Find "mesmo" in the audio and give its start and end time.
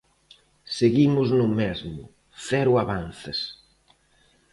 1.59-2.01